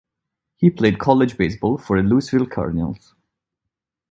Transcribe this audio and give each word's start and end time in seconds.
He 0.57 0.71
played 0.71 0.97
college 0.97 1.37
baseball 1.37 1.77
for 1.77 2.01
the 2.01 2.09
Louisville 2.09 2.47
Cardinals. 2.47 3.13